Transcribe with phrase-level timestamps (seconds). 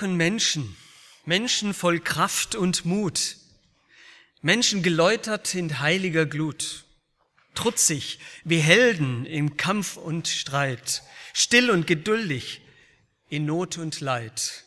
[0.00, 0.76] Brauchen Menschen,
[1.26, 3.36] Menschen voll Kraft und Mut,
[4.40, 6.86] Menschen geläutert in heiliger Glut,
[7.54, 11.02] trutzig wie Helden im Kampf und Streit,
[11.34, 12.62] still und geduldig
[13.28, 14.64] in Not und Leid.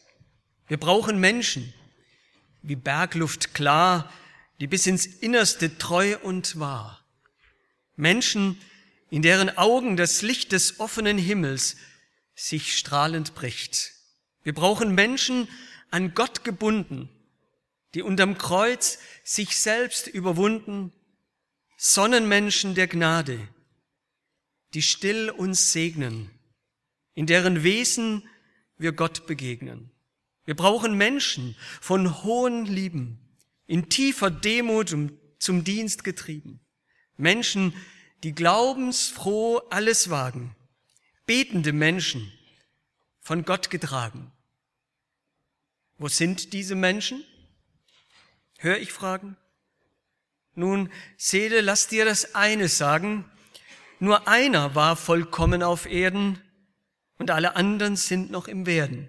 [0.67, 1.73] Wir brauchen Menschen
[2.61, 4.13] wie Bergluft klar,
[4.59, 7.03] die bis ins Innerste treu und wahr.
[7.95, 8.61] Menschen,
[9.09, 11.75] in deren Augen das Licht des offenen Himmels
[12.35, 13.93] sich strahlend bricht
[14.43, 15.47] wir brauchen Menschen
[15.89, 17.09] an Gott gebunden,
[17.93, 20.91] die unterm Kreuz sich selbst überwunden,
[21.77, 23.47] Sonnenmenschen der Gnade,
[24.73, 26.29] die still uns segnen,
[27.13, 28.27] in deren Wesen
[28.77, 29.91] wir Gott begegnen.
[30.45, 33.19] Wir brauchen Menschen von hohen Lieben,
[33.65, 34.95] in tiefer Demut
[35.39, 36.59] zum Dienst getrieben.
[37.15, 37.73] Menschen,
[38.23, 40.55] die glaubensfroh alles wagen.
[41.25, 42.31] Betende Menschen,
[43.21, 44.32] von Gott getragen.
[46.03, 47.23] Wo sind diese Menschen?
[48.57, 49.37] Hör ich fragen?
[50.53, 53.23] Nun, Seele, lass dir das eine sagen.
[53.99, 56.41] Nur einer war vollkommen auf Erden
[57.19, 59.07] und alle anderen sind noch im Werden.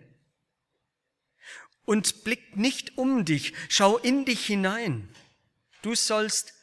[1.85, 5.09] Und blick nicht um dich, schau in dich hinein.
[5.83, 6.55] Du sollst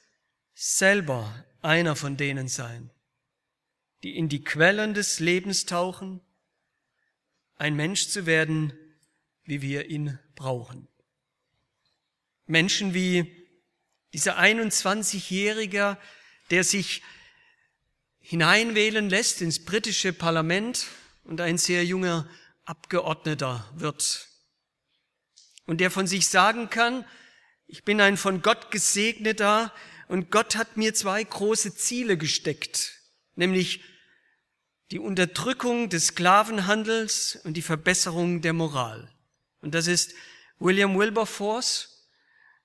[0.53, 2.89] selber einer von denen sein,
[4.03, 6.21] die in die Quellen des Lebens tauchen
[7.61, 8.73] ein Mensch zu werden,
[9.43, 10.87] wie wir ihn brauchen.
[12.45, 13.47] Menschen wie
[14.13, 15.97] dieser 21-Jährige,
[16.49, 17.01] der sich
[18.19, 20.87] hineinwählen lässt ins britische Parlament
[21.23, 22.29] und ein sehr junger
[22.65, 24.27] Abgeordneter wird.
[25.65, 27.05] Und der von sich sagen kann,
[27.67, 29.73] ich bin ein von Gott gesegneter
[30.07, 32.99] und Gott hat mir zwei große Ziele gesteckt,
[33.35, 33.81] nämlich
[34.91, 39.09] die Unterdrückung des Sklavenhandels und die Verbesserung der Moral.
[39.61, 40.13] Und das ist
[40.59, 42.07] William Wilberforce,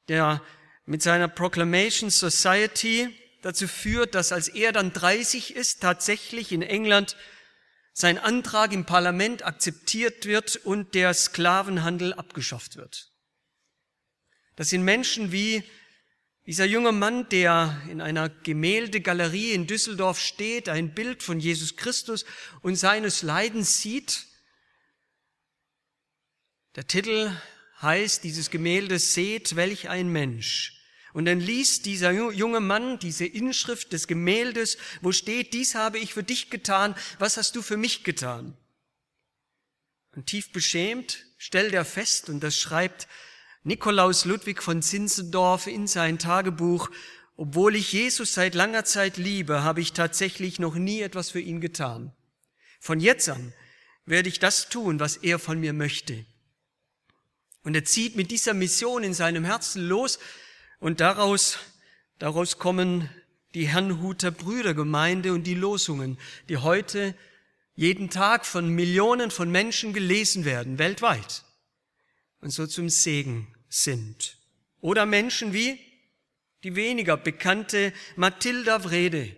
[0.08, 0.42] der
[0.84, 7.16] mit seiner Proclamation Society dazu führt, dass als er dann 30 ist, tatsächlich in England
[7.92, 13.10] sein Antrag im Parlament akzeptiert wird und der Sklavenhandel abgeschafft wird.
[14.56, 15.62] Das sind Menschen wie
[16.46, 22.24] dieser junge Mann, der in einer Gemäldegalerie in Düsseldorf steht, ein Bild von Jesus Christus
[22.62, 24.25] und seines Leidens sieht.
[26.76, 27.34] Der Titel
[27.80, 30.74] heißt dieses Gemälde, Seht, welch ein Mensch.
[31.14, 36.12] Und dann liest dieser junge Mann diese Inschrift des Gemäldes, wo steht, dies habe ich
[36.12, 38.54] für dich getan, was hast du für mich getan?
[40.14, 43.08] Und tief beschämt stellt er fest, und das schreibt
[43.64, 46.90] Nikolaus Ludwig von Zinzendorf in sein Tagebuch,
[47.36, 51.62] obwohl ich Jesus seit langer Zeit liebe, habe ich tatsächlich noch nie etwas für ihn
[51.62, 52.12] getan.
[52.80, 53.54] Von jetzt an
[54.04, 56.26] werde ich das tun, was er von mir möchte.
[57.66, 60.20] Und er zieht mit dieser Mission in seinem Herzen los
[60.78, 61.58] und daraus,
[62.20, 63.10] daraus kommen
[63.54, 66.16] die Herrnhuter Brüdergemeinde und die Losungen,
[66.48, 67.16] die heute
[67.74, 71.42] jeden Tag von Millionen von Menschen gelesen werden, weltweit.
[72.40, 74.38] Und so zum Segen sind.
[74.80, 75.76] Oder Menschen wie
[76.62, 79.34] die weniger bekannte Mathilda Wrede.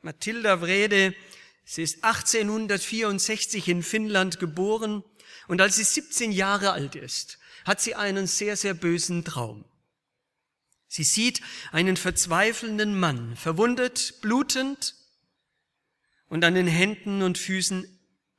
[0.00, 1.14] Mathilda Wrede,
[1.64, 5.02] sie ist 1864 in Finnland geboren
[5.48, 9.64] und als sie 17 Jahre alt ist, hat sie einen sehr, sehr bösen Traum.
[10.86, 11.40] Sie sieht
[11.72, 14.94] einen verzweifelnden Mann, verwundet, blutend
[16.28, 17.84] und an den Händen und Füßen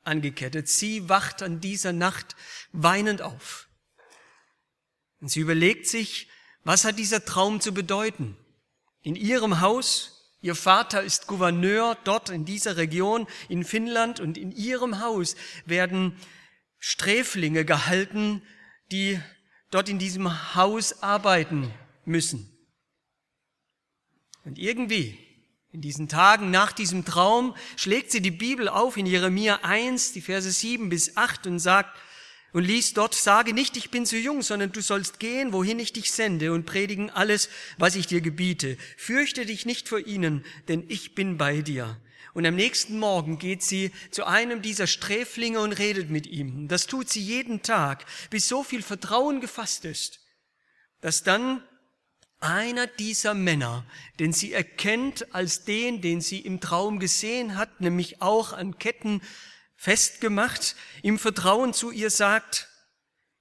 [0.03, 0.69] angekettet.
[0.69, 2.35] Sie wacht an dieser Nacht
[2.71, 3.67] weinend auf.
[5.19, 6.29] Und sie überlegt sich,
[6.63, 8.37] was hat dieser Traum zu bedeuten?
[9.01, 10.14] In ihrem Haus,
[10.45, 16.15] ihr Vater ist Gouverneur dort in dieser Region in Finnland und in ihrem Haus werden
[16.77, 18.43] Sträflinge gehalten,
[18.91, 19.19] die
[19.71, 21.73] dort in diesem Haus arbeiten
[22.05, 22.47] müssen.
[24.43, 25.17] Und irgendwie
[25.71, 30.21] in diesen Tagen nach diesem Traum schlägt sie die Bibel auf in Jeremia 1, die
[30.21, 31.97] Verse 7 bis 8 und sagt,
[32.55, 35.91] und liest dort, sage nicht, ich bin zu jung, sondern du sollst gehen, wohin ich
[35.91, 38.77] dich sende und predigen alles, was ich dir gebiete.
[38.95, 41.99] Fürchte dich nicht vor ihnen, denn ich bin bei dir.
[42.33, 46.69] Und am nächsten Morgen geht sie zu einem dieser Sträflinge und redet mit ihm.
[46.69, 50.21] Das tut sie jeden Tag, bis so viel Vertrauen gefasst ist,
[51.01, 51.61] dass dann
[52.39, 53.85] einer dieser Männer,
[54.17, 59.21] den sie erkennt als den, den sie im Traum gesehen hat, nämlich auch an Ketten
[59.85, 62.69] festgemacht, im Vertrauen zu ihr sagt,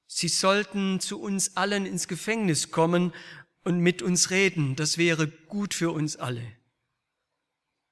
[0.07, 3.15] sie sollten zu uns allen ins Gefängnis kommen
[3.63, 6.47] und mit uns reden, das wäre gut für uns alle.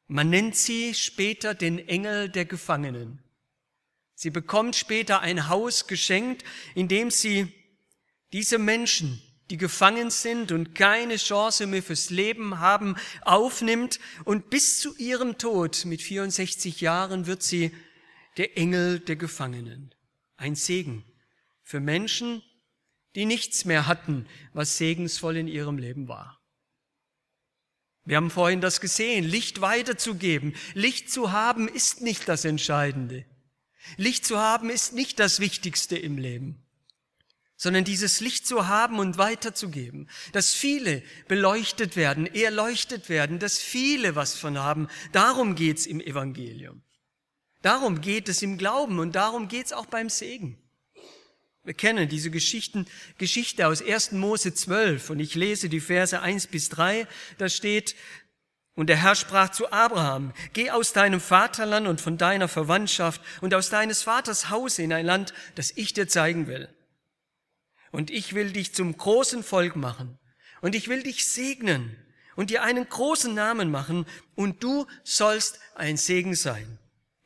[0.07, 3.23] Man nennt sie später den Engel der Gefangenen.
[4.15, 6.45] Sie bekommt später ein Haus geschenkt,
[6.75, 7.51] in dem sie
[8.35, 14.79] diese Menschen, die gefangen sind und keine Chance mehr fürs Leben haben, aufnimmt und bis
[14.79, 17.73] zu ihrem Tod mit 64 Jahren wird sie
[18.37, 19.95] der Engel der Gefangenen.
[20.37, 21.05] Ein Segen
[21.63, 22.43] für Menschen,
[23.15, 26.41] die nichts mehr hatten, was segensvoll in ihrem Leben war.
[28.05, 30.55] Wir haben vorhin das gesehen, Licht weiterzugeben.
[30.75, 33.25] Licht zu haben ist nicht das Entscheidende.
[33.97, 36.65] Licht zu haben ist nicht das Wichtigste im Leben,
[37.57, 44.17] sondern dieses Licht zu haben und weiterzugeben, dass viele beleuchtet werden, erleuchtet werden, dass viele
[44.17, 44.89] was von haben.
[45.13, 46.83] Darum geht's im Evangelium.
[47.63, 50.59] Darum geht es im Glauben und darum geht's auch beim Segen.
[51.65, 52.87] Wir kennen diese Geschichten,
[53.19, 54.13] Geschichte aus 1.
[54.13, 57.07] Mose 12 und ich lese die Verse 1 bis 3.
[57.39, 57.95] Da steht,
[58.75, 63.55] und der Herr sprach zu Abraham, geh aus deinem Vaterland und von deiner Verwandtschaft und
[63.55, 66.69] aus deines Vaters Haus in ein Land, das ich dir zeigen will.
[67.93, 70.19] Und ich will dich zum großen Volk machen
[70.63, 71.97] und ich will dich segnen
[72.35, 76.79] und dir einen großen Namen machen und du sollst ein Segen sein.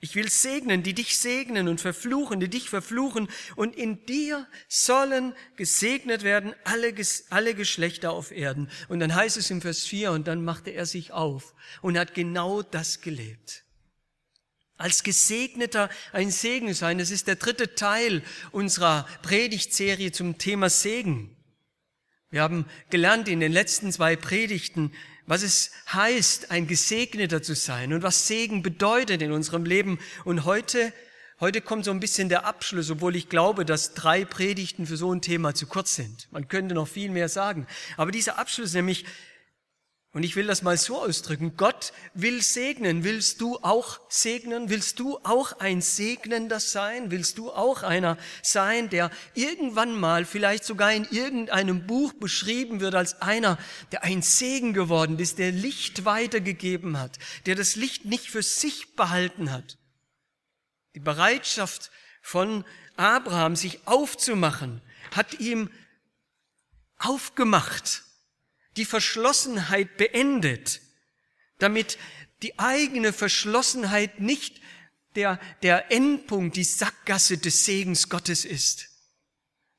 [0.07, 3.27] Ich will segnen, die dich segnen und verfluchen, die dich verfluchen.
[3.57, 6.95] Und in dir sollen gesegnet werden alle,
[7.31, 8.71] alle Geschlechter auf Erden.
[8.87, 12.15] Und dann heißt es im Vers 4, und dann machte er sich auf und hat
[12.15, 13.65] genau das gelebt.
[14.77, 16.99] Als Gesegneter ein Segen sein.
[16.99, 18.23] Das ist der dritte Teil
[18.53, 21.35] unserer Predigtserie zum Thema Segen.
[22.31, 24.93] Wir haben gelernt in den letzten zwei Predigten,
[25.27, 29.99] was es heißt, ein Gesegneter zu sein und was Segen bedeutet in unserem Leben.
[30.25, 30.93] Und heute,
[31.41, 35.13] heute kommt so ein bisschen der Abschluss, obwohl ich glaube, dass drei Predigten für so
[35.13, 36.29] ein Thema zu kurz sind.
[36.31, 37.67] Man könnte noch viel mehr sagen.
[37.97, 39.05] Aber dieser Abschluss nämlich,
[40.17, 41.59] und ich will das mal so ausdrücken.
[41.59, 43.05] Gott will segnen.
[43.05, 44.71] Willst du auch segnen?
[44.71, 47.11] Willst du auch ein Segnender sein?
[47.11, 52.95] Willst du auch einer sein, der irgendwann mal vielleicht sogar in irgendeinem Buch beschrieben wird
[52.95, 53.59] als einer,
[53.93, 58.97] der ein Segen geworden ist, der Licht weitergegeben hat, der das Licht nicht für sich
[58.97, 59.77] behalten hat?
[60.95, 61.91] Die Bereitschaft
[62.23, 62.65] von
[62.97, 64.81] Abraham, sich aufzumachen,
[65.15, 65.69] hat ihm
[66.97, 68.06] aufgemacht
[68.77, 70.81] die Verschlossenheit beendet,
[71.59, 71.99] damit
[72.43, 74.61] die eigene Verschlossenheit nicht
[75.15, 78.89] der, der Endpunkt, die Sackgasse des Segens Gottes ist,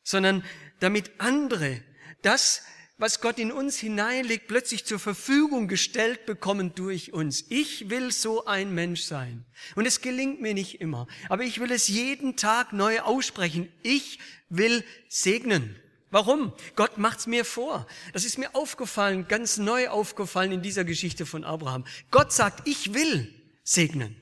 [0.03, 0.43] sondern
[0.79, 1.81] damit andere
[2.23, 2.63] das,
[2.97, 7.45] was Gott in uns hineinlegt, plötzlich zur Verfügung gestellt bekommen durch uns.
[7.49, 9.45] Ich will so ein Mensch sein.
[9.75, 13.71] Und es gelingt mir nicht immer, aber ich will es jeden Tag neu aussprechen.
[13.83, 14.17] Ich
[14.49, 15.79] will segnen.
[16.09, 16.53] Warum?
[16.75, 17.85] Gott macht's mir vor.
[18.13, 21.85] Das ist mir aufgefallen, ganz neu aufgefallen in dieser Geschichte von Abraham.
[22.11, 23.33] Gott sagt, ich will
[23.63, 24.21] segnen.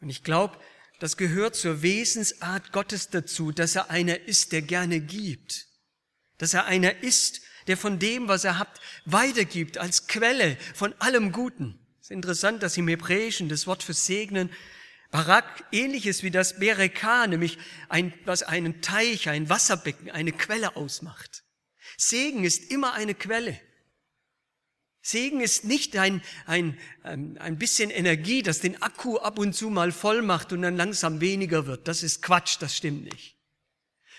[0.00, 0.58] Und ich glaube,
[0.98, 5.66] das gehört zur Wesensart Gottes dazu, dass er einer ist, der gerne gibt.
[6.38, 11.30] Dass er einer ist, der von dem, was er hat, weitergibt als Quelle von allem
[11.30, 11.78] Guten.
[12.00, 14.50] Es ist interessant, dass im Hebräischen das Wort für segnen
[15.10, 21.44] Barak ähnliches wie das Bereka, nämlich ein, was einen Teich, ein Wasserbecken, eine Quelle ausmacht.
[21.96, 23.58] Segen ist immer eine Quelle.
[25.00, 29.70] Segen ist nicht ein, ein, ähm, ein bisschen Energie, das den Akku ab und zu
[29.70, 31.88] mal voll macht und dann langsam weniger wird.
[31.88, 33.36] Das ist Quatsch, das stimmt nicht.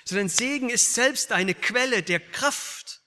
[0.05, 3.01] Sondern Segen ist selbst eine Quelle der Kraft,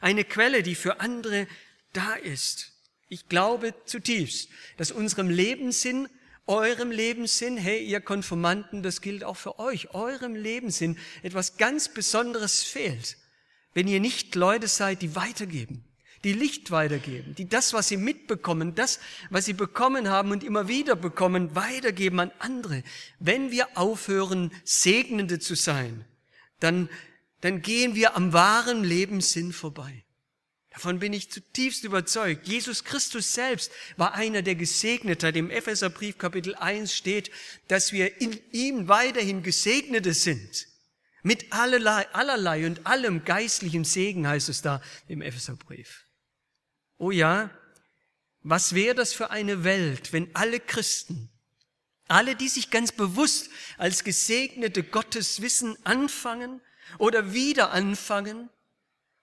[0.00, 1.48] eine Quelle, die für andere
[1.92, 2.72] da ist.
[3.08, 6.08] Ich glaube zutiefst, dass unserem Lebenssinn
[6.46, 12.62] eurem Lebenssinn, hey, ihr Konformanten, das gilt auch für euch, eurem Lebenssinn etwas ganz Besonderes
[12.62, 13.16] fehlt,
[13.72, 15.84] wenn ihr nicht Leute seid, die weitergeben,
[16.22, 20.68] die Licht weitergeben, die das, was sie mitbekommen, das, was sie bekommen haben und immer
[20.68, 22.82] wieder bekommen, weitergeben an andere.
[23.18, 26.04] Wenn wir aufhören, Segnende zu sein,
[26.60, 26.88] dann,
[27.40, 30.04] dann gehen wir am wahren Lebenssinn vorbei.
[30.74, 32.48] Davon bin ich zutiefst überzeugt.
[32.48, 35.34] Jesus Christus selbst war einer der Gesegneten.
[35.36, 37.30] Im Epheserbrief Kapitel 1 steht,
[37.68, 40.66] dass wir in ihm weiterhin Gesegnete sind.
[41.22, 46.06] Mit allerlei, allerlei und allem geistlichen Segen heißt es da im Epheserbrief.
[46.98, 47.50] Oh ja,
[48.46, 51.30] Was wäre das für eine Welt, wenn alle Christen,
[52.08, 56.60] alle, die sich ganz bewusst als Gesegnete Gottes wissen, anfangen
[56.98, 58.50] oder wieder anfangen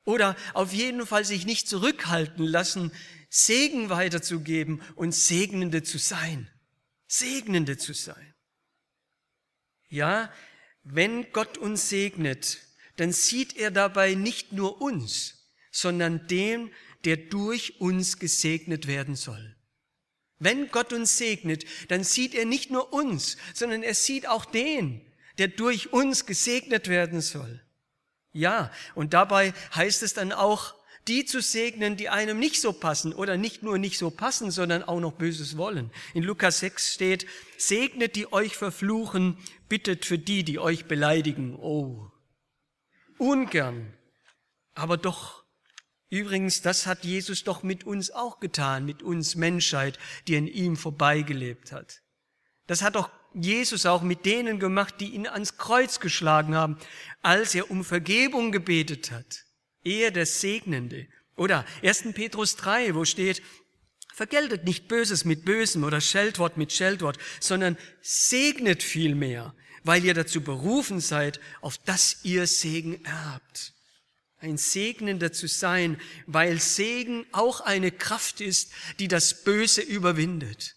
[0.06, 2.92] oder auf jeden Fall sich nicht zurückhalten lassen,
[3.30, 6.50] Segen weiterzugeben und Segnende zu sein.
[7.08, 8.34] Segnende zu sein.
[9.88, 10.32] Ja,
[10.84, 12.60] wenn Gott uns segnet,
[12.98, 16.72] dann sieht er dabei nicht nur uns, sondern den,
[17.06, 19.56] der durch uns gesegnet werden soll.
[20.40, 25.06] Wenn Gott uns segnet, dann sieht er nicht nur uns, sondern er sieht auch den,
[25.38, 27.62] der durch uns gesegnet werden soll.
[28.34, 30.76] Ja, und dabei heißt es dann auch,
[31.08, 34.84] die zu segnen, die einem nicht so passen oder nicht nur nicht so passen, sondern
[34.84, 35.92] auch noch Böses wollen.
[36.14, 37.26] In Lukas 6 steht,
[37.58, 41.56] segnet die euch verfluchen, bittet für die, die euch beleidigen.
[41.56, 42.12] Oh,
[43.18, 43.94] ungern,
[44.74, 45.44] aber doch.
[46.10, 49.98] Übrigens, das hat Jesus doch mit uns auch getan, mit uns Menschheit,
[50.28, 52.02] die in ihm vorbeigelebt hat.
[52.68, 56.78] Das hat doch Jesus auch mit denen gemacht, die ihn ans Kreuz geschlagen haben,
[57.22, 59.46] als er um Vergebung gebetet hat.
[59.84, 61.08] Er der Segnende.
[61.36, 62.14] Oder 1.
[62.14, 63.42] Petrus 3, wo steht,
[64.14, 70.42] vergeltet nicht Böses mit Bösem oder Scheldwort mit Scheldwort, sondern segnet vielmehr, weil ihr dazu
[70.42, 73.74] berufen seid, auf dass ihr Segen erbt.
[74.40, 80.76] Ein Segnender zu sein, weil Segen auch eine Kraft ist, die das Böse überwindet.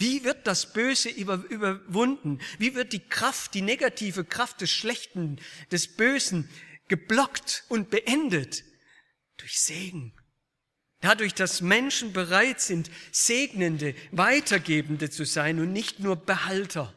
[0.00, 2.40] Wie wird das Böse über, überwunden?
[2.58, 5.38] Wie wird die Kraft, die negative Kraft des Schlechten,
[5.70, 6.48] des Bösen
[6.88, 8.64] geblockt und beendet?
[9.36, 10.14] Durch Segen.
[11.00, 16.94] Dadurch, dass Menschen bereit sind, Segnende, Weitergebende zu sein und nicht nur Behalter.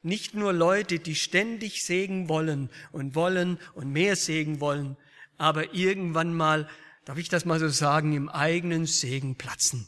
[0.00, 4.96] Nicht nur Leute, die ständig Segen wollen und wollen und mehr Segen wollen,
[5.36, 6.66] aber irgendwann mal,
[7.04, 9.86] darf ich das mal so sagen, im eigenen Segen platzen.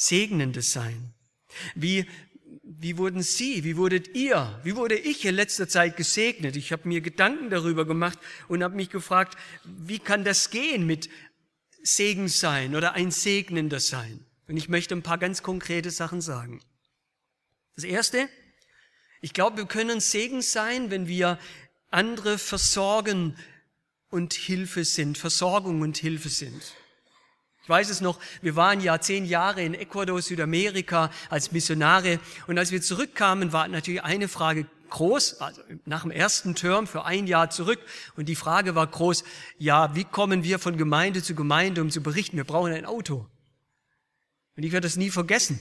[0.00, 1.12] Segnendes sein.
[1.74, 2.06] Wie,
[2.62, 6.56] wie wurden Sie, wie wurdet ihr, wie wurde ich in letzter Zeit gesegnet?
[6.56, 11.10] Ich habe mir Gedanken darüber gemacht und habe mich gefragt, wie kann das gehen mit
[11.82, 14.24] Segen sein oder ein Segnender sein?
[14.48, 16.62] Und ich möchte ein paar ganz konkrete Sachen sagen.
[17.74, 18.30] Das Erste,
[19.20, 21.38] ich glaube, wir können Segen sein, wenn wir
[21.90, 23.36] andere versorgen
[24.08, 26.74] und Hilfe sind, Versorgung und Hilfe sind.
[27.62, 32.58] Ich weiß es noch, wir waren ja zehn Jahre in Ecuador, Südamerika als Missionare und
[32.58, 37.26] als wir zurückkamen, war natürlich eine Frage groß, also nach dem ersten Term für ein
[37.26, 37.78] Jahr zurück
[38.16, 39.24] und die Frage war groß,
[39.58, 43.26] ja, wie kommen wir von Gemeinde zu Gemeinde, um zu berichten, wir brauchen ein Auto.
[44.56, 45.60] Und ich werde das nie vergessen.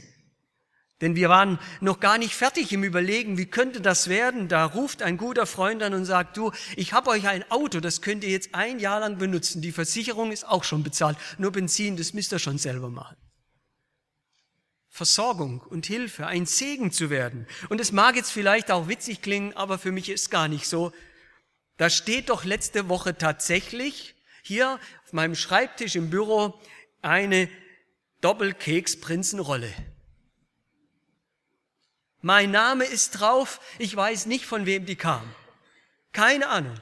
[1.01, 4.49] Denn wir waren noch gar nicht fertig im Überlegen, wie könnte das werden.
[4.49, 8.01] Da ruft ein guter Freund an und sagt, du, ich habe euch ein Auto, das
[8.01, 9.61] könnt ihr jetzt ein Jahr lang benutzen.
[9.61, 11.17] Die Versicherung ist auch schon bezahlt.
[11.37, 13.15] Nur Benzin, das müsst ihr schon selber machen.
[14.89, 17.47] Versorgung und Hilfe, ein Segen zu werden.
[17.69, 20.91] Und es mag jetzt vielleicht auch witzig klingen, aber für mich ist gar nicht so.
[21.77, 26.59] Da steht doch letzte Woche tatsächlich hier auf meinem Schreibtisch im Büro
[27.01, 27.47] eine
[28.19, 29.73] Doppelkeks-Prinzenrolle.
[32.21, 35.23] Mein Name ist drauf, ich weiß nicht, von wem die kam.
[36.11, 36.79] Keine Ahnung.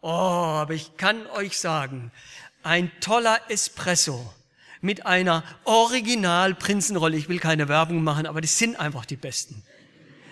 [0.00, 2.12] Oh, aber ich kann euch sagen,
[2.62, 4.32] ein toller Espresso
[4.80, 7.16] mit einer Original-Prinzenrolle.
[7.16, 9.64] Ich will keine Werbung machen, aber die sind einfach die besten.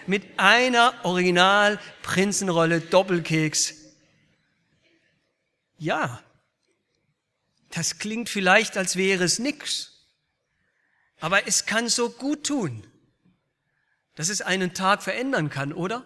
[0.07, 3.75] Mit einer Original-Prinzenrolle Doppelkeks.
[5.79, 6.23] Ja,
[7.71, 9.93] das klingt vielleicht, als wäre es nix.
[11.19, 12.87] Aber es kann so gut tun
[14.17, 16.05] dass es einen Tag verändern kann, oder?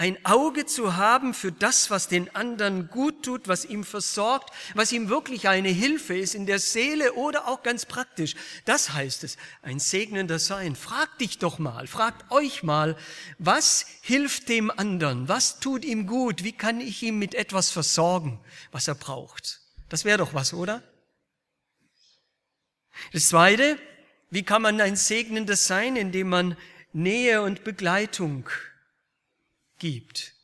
[0.00, 4.92] Ein Auge zu haben für das, was den anderen gut tut, was ihm versorgt, was
[4.92, 8.34] ihm wirklich eine Hilfe ist in der Seele oder auch ganz praktisch.
[8.64, 10.74] Das heißt es, ein segnender Sein.
[10.74, 12.96] Frag dich doch mal, fragt euch mal,
[13.38, 15.28] was hilft dem anderen?
[15.28, 16.44] Was tut ihm gut?
[16.44, 18.40] Wie kann ich ihm mit etwas versorgen,
[18.72, 19.60] was er braucht?
[19.90, 20.82] Das wäre doch was, oder?
[23.12, 23.78] Das zweite,
[24.30, 26.56] wie kann man ein Segnendes sein, indem man
[26.92, 28.48] Nähe und Begleitung
[29.78, 30.34] gibt?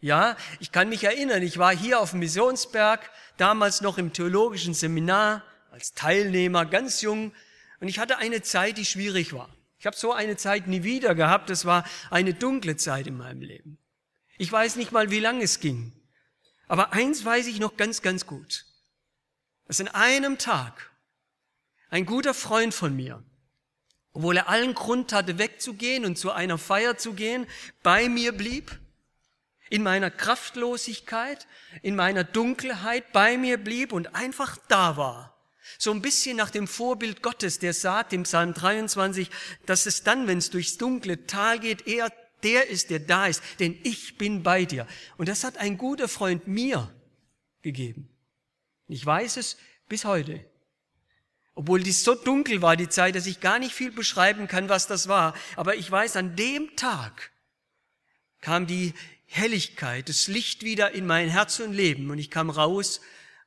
[0.00, 4.74] Ja, ich kann mich erinnern, ich war hier auf dem Missionsberg, damals noch im theologischen
[4.74, 7.32] Seminar, als Teilnehmer, ganz jung,
[7.80, 9.48] und ich hatte eine Zeit, die schwierig war.
[9.78, 13.40] Ich habe so eine Zeit nie wieder gehabt, das war eine dunkle Zeit in meinem
[13.40, 13.78] Leben.
[14.38, 15.92] Ich weiß nicht mal, wie lange es ging.
[16.68, 18.64] Aber eins weiß ich noch ganz, ganz gut.
[19.66, 20.90] Dass in einem Tag
[21.90, 23.22] ein guter Freund von mir,
[24.12, 27.46] obwohl er allen Grund hatte, wegzugehen und zu einer Feier zu gehen,
[27.82, 28.78] bei mir blieb.
[29.68, 31.48] in meiner Kraftlosigkeit,
[31.82, 35.36] in meiner Dunkelheit bei mir blieb und einfach da war.
[35.78, 39.28] So ein bisschen nach dem Vorbild Gottes, der sagt im Psalm 23,
[39.66, 42.12] dass es dann, wenn es durchs dunkle Tal geht, er
[42.42, 44.86] der ist, der da ist, denn ich bin bei dir.
[45.16, 46.94] Und das hat ein guter Freund mir
[47.62, 48.08] gegeben.
[48.86, 49.56] Ich weiß es
[49.88, 50.44] bis heute.
[51.56, 54.86] Obwohl dies so dunkel war, die Zeit, dass ich gar nicht viel beschreiben kann, was
[54.86, 55.34] das war.
[55.56, 57.32] Aber ich weiß, an dem Tag
[58.42, 58.92] kam die
[59.24, 63.00] Helligkeit, das Licht wieder in mein Herz und Leben und ich kam raus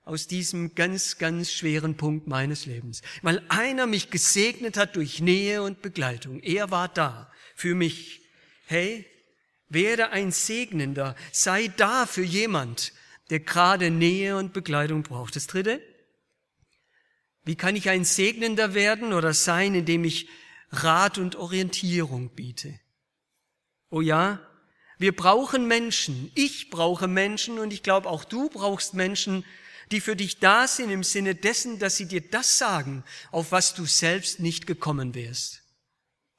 [0.03, 5.61] aus diesem ganz, ganz schweren Punkt meines Lebens, weil einer mich gesegnet hat durch Nähe
[5.61, 6.39] und Begleitung.
[6.41, 8.21] Er war da für mich.
[8.65, 9.05] Hey,
[9.67, 12.91] werde ein Segnender, sei da für jemand,
[13.29, 15.35] der gerade Nähe und Begleitung braucht.
[15.35, 15.79] Das dritte,
[17.46, 20.29] wie kann ich ein Segnender werden oder sein, indem ich
[20.72, 22.79] Rat und Orientierung biete?
[23.89, 24.39] Oh ja,
[25.00, 26.31] wir brauchen Menschen.
[26.36, 29.46] Ich brauche Menschen und ich glaube auch du brauchst Menschen,
[29.91, 33.74] die für dich da sind im Sinne dessen, dass sie dir das sagen, auf was
[33.74, 35.63] du selbst nicht gekommen wärst.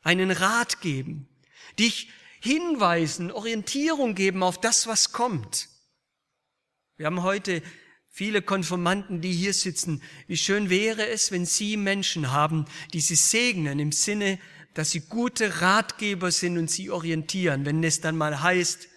[0.02, 1.28] Einen Rat geben,
[1.78, 5.68] dich hinweisen, Orientierung geben auf das, was kommt.
[6.96, 7.62] Wir haben heute
[8.10, 10.02] viele Konformanten, die hier sitzen.
[10.26, 14.38] Wie schön wäre es, wenn Sie Menschen haben, die Sie segnen im Sinne,
[14.74, 18.88] dass Sie gute Ratgeber sind und Sie orientieren, wenn es dann mal heißt,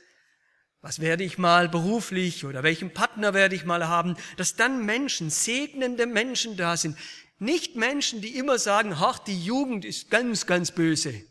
[0.82, 5.30] was werde ich mal beruflich oder welchen Partner werde ich mal haben, dass dann Menschen,
[5.30, 6.98] segnende Menschen da sind.
[7.40, 11.24] Nicht Menschen, die immer sagen, ach, die Jugend ist ganz, ganz böse.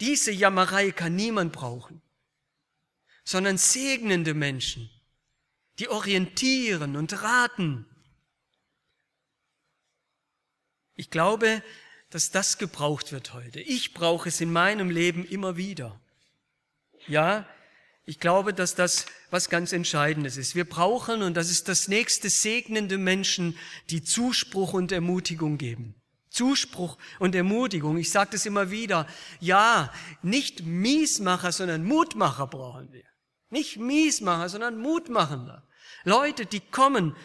[0.00, 2.02] Diese Jammerei kann niemand brauchen,
[3.24, 4.90] sondern segnende Menschen,
[5.80, 7.86] die orientieren und raten.
[10.94, 11.62] Ich glaube,
[12.10, 13.60] dass das gebraucht wird heute.
[13.60, 15.98] Ich brauche es in meinem Leben immer wieder.
[17.06, 17.48] Ja,
[18.04, 20.54] ich glaube, dass das was ganz Entscheidendes ist.
[20.54, 23.56] Wir brauchen, und das ist das nächste, segnende Menschen,
[23.88, 25.94] die Zuspruch und Ermutigung geben.
[26.28, 27.96] Zuspruch und Ermutigung.
[27.96, 29.06] Ich sage das immer wieder.
[29.40, 33.04] Ja, nicht Miesmacher, sondern Mutmacher brauchen wir.
[33.48, 35.66] Nicht Miesmacher, sondern Mutmachender.
[36.04, 37.16] Leute, die kommen.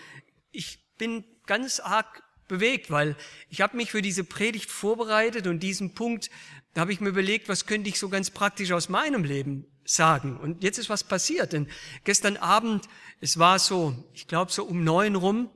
[0.52, 3.16] Ich bin ganz arg bewegt, weil
[3.50, 6.30] ich habe mich für diese Predigt vorbereitet und diesen Punkt,
[6.78, 10.38] habe ich mir überlegt, was könnte ich so ganz praktisch aus meinem Leben sagen.
[10.38, 11.68] Und jetzt ist was passiert, denn
[12.04, 12.88] gestern Abend,
[13.22, 15.50] es war so, ich glaube so um neun rum,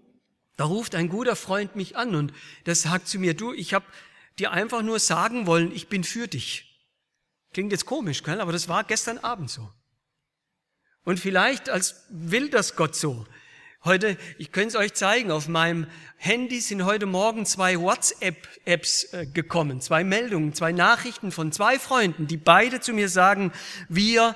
[0.56, 2.34] da ruft ein guter Freund mich an und
[2.66, 3.86] der sagt zu mir, du, ich habe
[4.38, 6.66] dir einfach nur sagen wollen, ich bin für dich.
[7.54, 8.40] Klingt jetzt komisch, gell?
[8.42, 9.70] aber das war gestern Abend so.
[11.04, 13.26] Und vielleicht als will das Gott so.
[13.86, 19.26] Heute, ich könnte es euch zeigen, auf meinem Handy sind heute Morgen zwei WhatsApp-Apps äh,
[19.26, 23.54] gekommen, zwei Meldungen, zwei Nachrichten von zwei Freunden, die beide zu mir sagen,
[23.88, 24.36] wir,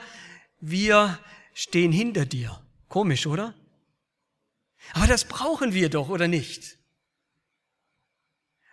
[0.62, 1.20] wir
[1.54, 2.62] stehen hinter dir.
[2.88, 3.54] Komisch, oder?
[4.94, 6.78] Aber das brauchen wir doch, oder nicht?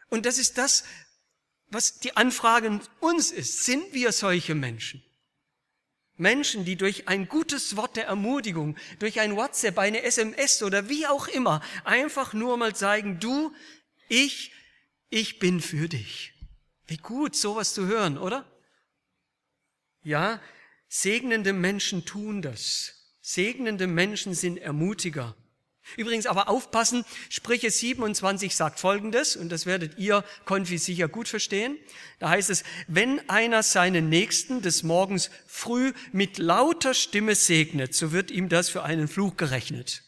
[0.09, 0.85] Und das ist das,
[1.69, 3.65] was die Anfrage uns ist.
[3.65, 5.03] Sind wir solche Menschen?
[6.21, 11.07] Menschen, die durch ein gutes Wort der Ermutigung, durch ein WhatsApp, eine SMS oder wie
[11.07, 13.53] auch immer, einfach nur mal zeigen, du,
[14.09, 14.53] ich,
[15.09, 16.33] ich bin für dich.
[16.87, 18.45] Wie gut, sowas zu hören, oder?
[20.03, 20.41] Ja,
[20.89, 23.17] segnende Menschen tun das.
[23.21, 25.37] Segnende Menschen sind Ermutiger.
[25.97, 31.79] Übrigens aber aufpassen, Sprüche 27 sagt Folgendes, und das werdet ihr Konfi sicher gut verstehen.
[32.21, 38.13] Da heißt es, wenn einer seinen Nächsten des Morgens früh mit lauter Stimme segnet, so
[38.13, 40.03] wird ihm das für einen Fluch gerechnet.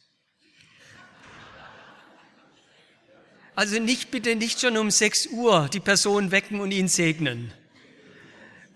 [3.55, 7.53] Also nicht bitte nicht schon um 6 Uhr die Person wecken und ihn segnen.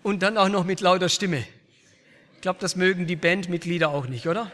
[0.03, 1.47] Und dann auch noch mit lauter Stimme.
[2.35, 4.51] Ich glaube, das mögen die Bandmitglieder auch nicht, oder?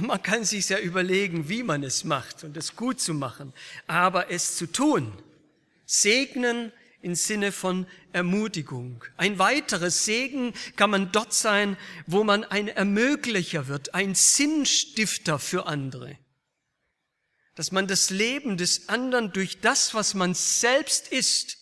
[0.00, 3.52] Man kann sich ja überlegen, wie man es macht und es gut zu machen,
[3.86, 5.12] aber es zu tun,
[5.84, 9.04] segnen im Sinne von Ermutigung.
[9.18, 11.76] Ein weiteres Segen kann man dort sein,
[12.06, 16.16] wo man ein Ermöglicher wird, ein Sinnstifter für andere.
[17.54, 21.58] Dass man das Leben des anderen durch das, was man selbst ist,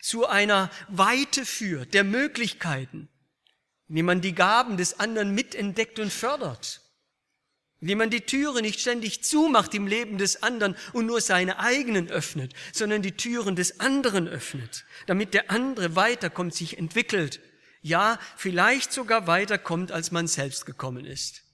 [0.00, 3.08] zu einer Weite führt, der Möglichkeiten,
[3.88, 6.85] indem man die Gaben des anderen mitentdeckt und fördert
[7.86, 12.10] indem man die Türe nicht ständig zumacht im Leben des anderen und nur seine eigenen
[12.10, 17.38] öffnet, sondern die Türen des anderen öffnet, damit der andere weiterkommt, sich entwickelt,
[17.82, 21.44] ja, vielleicht sogar weiterkommt, als man selbst gekommen ist.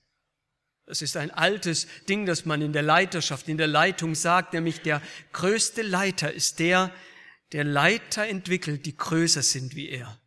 [0.86, 4.80] Das ist ein altes Ding, das man in der Leiterschaft, in der Leitung sagt, nämlich
[4.80, 5.02] der
[5.34, 6.90] größte Leiter ist der,
[7.52, 10.18] der Leiter entwickelt, die größer sind wie er.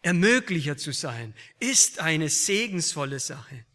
[0.00, 3.66] Ermöglicher zu sein, ist eine segensvolle Sache.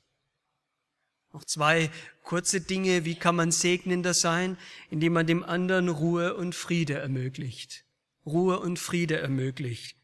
[1.40, 1.90] Noch zwei
[2.24, 4.58] kurze Dinge, wie kann man segnender sein,
[4.90, 7.86] indem man dem anderen Ruhe und Friede ermöglicht.
[8.26, 9.96] Ruhe und Friede ermöglicht.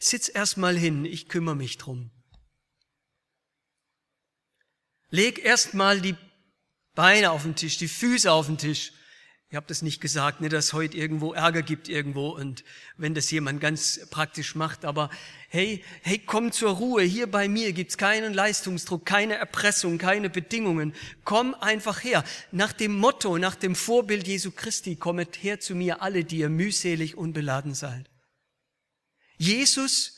[0.00, 2.10] Sitz erstmal hin, ich kümmere mich drum.
[5.08, 6.16] Leg erstmal die
[6.96, 8.92] Beine auf den Tisch, die Füße auf den Tisch
[9.52, 12.64] ich habe das nicht gesagt, ne, dass heute irgendwo Ärger gibt irgendwo und
[12.96, 15.10] wenn das jemand ganz praktisch macht, aber
[15.50, 17.02] hey, hey, komm zur Ruhe.
[17.02, 20.94] Hier bei mir gibt's keinen Leistungsdruck, keine Erpressung, keine Bedingungen.
[21.24, 22.24] Komm einfach her.
[22.50, 26.48] Nach dem Motto, nach dem Vorbild Jesu Christi, kommet her zu mir alle, die ihr
[26.48, 28.08] mühselig und beladen seid.
[29.36, 30.16] Jesus,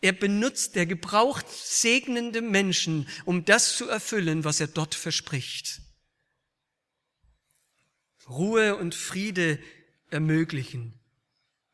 [0.00, 5.83] er benutzt, er gebraucht segnende Menschen, um das zu erfüllen, was er dort verspricht.
[8.28, 9.58] Ruhe und Friede
[10.10, 10.94] ermöglichen.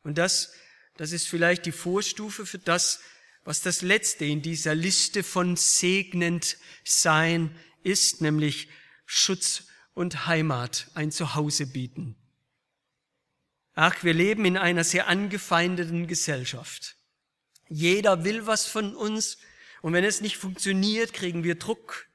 [0.03, 0.53] Und das,
[0.97, 2.99] das ist vielleicht die Vorstufe für das,
[3.43, 8.69] was das Letzte in dieser Liste von segnend sein ist, nämlich
[9.05, 12.15] Schutz und Heimat, ein Zuhause bieten.
[13.73, 16.97] Ach, wir leben in einer sehr angefeindeten Gesellschaft.
[17.69, 19.37] Jeder will was von uns
[19.81, 22.07] und wenn es nicht funktioniert, kriegen wir Druck,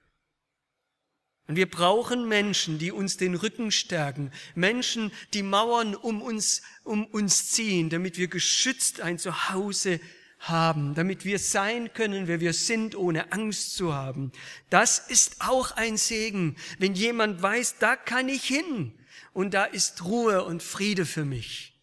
[1.48, 7.06] und wir brauchen Menschen, die uns den Rücken stärken, Menschen, die Mauern um uns, um
[7.06, 10.00] uns ziehen, damit wir geschützt ein Zuhause
[10.40, 14.32] haben, damit wir sein können, wer wir sind, ohne Angst zu haben.
[14.70, 18.92] Das ist auch ein Segen, wenn jemand weiß, da kann ich hin
[19.32, 21.74] und da ist Ruhe und Friede für mich.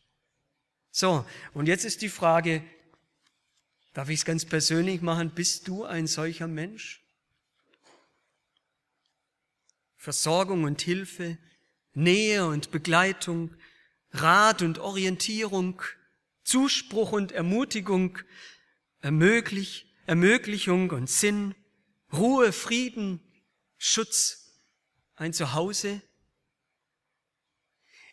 [0.91, 2.63] So, und jetzt ist die Frage,
[3.93, 7.02] darf ich es ganz persönlich machen, bist du ein solcher Mensch?
[10.03, 11.37] Versorgung und Hilfe,
[11.93, 13.55] Nähe und Begleitung,
[14.11, 15.81] Rat und Orientierung,
[16.43, 18.19] Zuspruch und Ermutigung,
[18.99, 21.55] Ermöglich, Ermöglichung und Sinn,
[22.11, 23.21] Ruhe, Frieden,
[23.77, 24.59] Schutz,
[25.15, 26.01] ein Zuhause.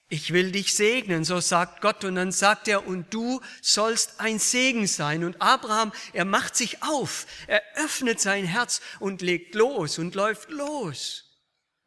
[0.08, 2.04] Ich will dich segnen, so sagt Gott.
[2.04, 5.24] Und dann sagt er, und du sollst ein Segen sein.
[5.24, 10.50] Und Abraham, er macht sich auf, er öffnet sein Herz und legt los und läuft
[10.50, 11.26] los.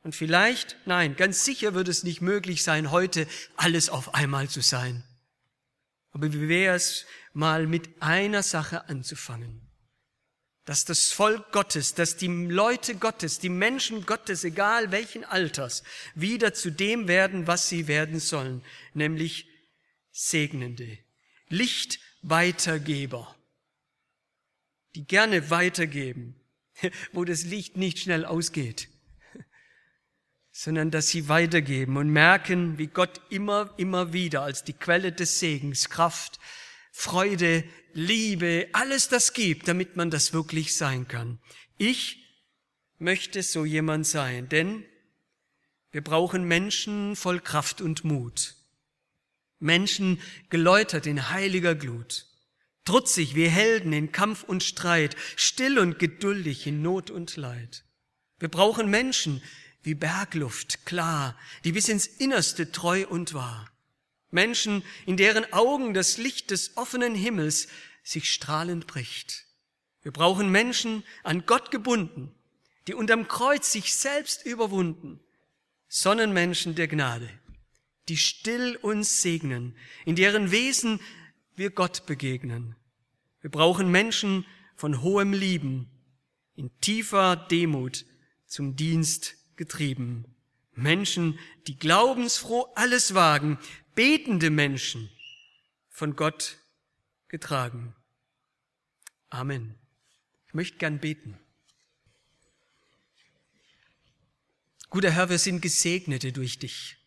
[0.04, 4.60] Und vielleicht, nein, ganz sicher wird es nicht möglich sein, heute alles auf einmal zu
[4.62, 5.04] sein.
[6.12, 9.62] Aber wie wäre es mal mit einer Sache anzufangen?
[10.66, 15.84] Dass das Volk Gottes, dass die Leute Gottes, die Menschen Gottes, egal welchen Alters,
[16.16, 18.64] wieder zu dem werden, was sie werden sollen,
[18.94, 19.48] nämlich
[20.12, 21.00] Segnende,
[21.48, 23.36] Lichtweitergeber,
[24.96, 26.36] die gerne weitergeben,
[27.14, 28.90] wo das Licht nicht schnell ausgeht
[30.56, 35.40] sondern dass sie weitergeben und merken, wie Gott immer, immer wieder als die Quelle des
[35.40, 36.40] Segens, Kraft,
[36.92, 37.64] Freude,
[37.94, 41.40] Liebe, alles das gibt, damit man das wirklich sein kann.
[41.78, 42.20] Ich
[43.00, 44.86] möchte so jemand sein, denn
[45.92, 48.56] wir brauchen Menschen voll Kraft und Mut.
[49.60, 52.28] Menschen geläutert in heiliger Glut.
[52.86, 57.86] Trutzig wie Helden in Kampf und Streit, still und geduldig in Not und Leid.
[58.40, 59.42] Wir brauchen Menschen,
[59.84, 63.70] wie Bergluft, klar, die bis ins Innerste treu und wahr.
[64.32, 67.68] Menschen, in deren Augen das Licht des offenen Himmels
[68.04, 69.46] sich strahlend bricht.
[70.02, 72.34] Wir brauchen Menschen an Gott gebunden,
[72.88, 75.20] die unterm Kreuz sich selbst überwunden.
[75.88, 77.30] Sonnenmenschen der Gnade,
[78.10, 81.00] die still uns segnen, in deren Wesen
[81.56, 82.76] wir Gott begegnen.
[83.42, 85.90] Wir brauchen Menschen von hohem Lieben,
[86.56, 88.06] in tiefer Demut
[88.48, 90.26] zum Dienst getrieben.
[90.76, 91.38] Menschen,
[91.68, 93.58] die glaubensfroh alles wagen,
[93.96, 95.10] betende Menschen,
[95.90, 96.58] von Gott
[97.28, 97.96] getragen.
[99.30, 99.76] Amen.
[100.48, 101.38] Ich möchte gern beten.
[104.90, 106.98] Guter Herr, wir sind Gesegnete durch dich.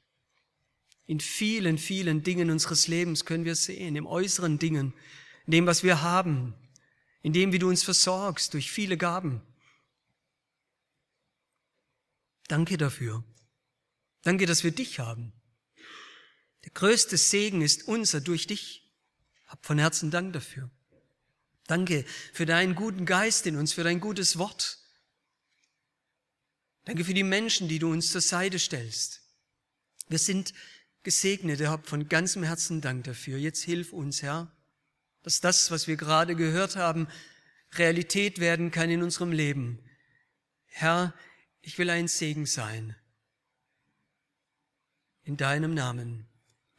[1.07, 4.93] In vielen, vielen Dingen unseres Lebens können wir sehen, im äußeren Dingen,
[5.47, 6.55] in dem, was wir haben,
[7.23, 9.41] in dem, wie du uns versorgst durch viele Gaben.
[12.49, 13.25] Danke dafür.
[14.23, 15.33] Danke, dass wir dich haben.
[16.65, 18.91] Der größte Segen ist unser durch dich.
[19.47, 20.71] Hab von Herzen Dank dafür.
[21.67, 24.79] Danke für deinen guten Geist in uns, für dein gutes Wort.
[26.85, 29.23] Danke für die Menschen, die du uns zur Seite stellst.
[30.09, 30.55] Wir sind
[31.03, 33.39] gesegnet, hab von ganzem Herzen Dank dafür.
[33.39, 34.53] Jetzt hilf uns, Herr,
[35.23, 37.09] dass das, was wir gerade gehört haben,
[37.73, 39.81] Realität werden kann in unserem Leben.
[40.67, 41.15] Herr,
[41.67, 42.95] ich will ein Segen sein.
[45.25, 46.29] In deinem Namen.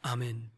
[0.00, 0.50] Amen.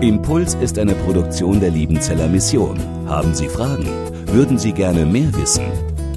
[0.00, 2.78] Impuls ist eine Produktion der Liebenzeller Mission.
[3.06, 3.86] Haben Sie Fragen?
[4.28, 5.66] Würden Sie gerne mehr wissen?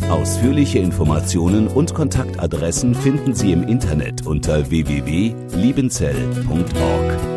[0.10, 7.37] Ausführliche Informationen und Kontaktadressen finden Sie im Internet unter www.liebenzell.org.